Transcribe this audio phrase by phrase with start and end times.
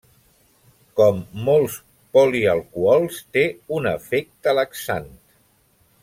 [0.99, 1.19] Com
[1.49, 1.75] molts
[2.17, 3.43] polialcohols té
[3.79, 5.07] un efecte laxant.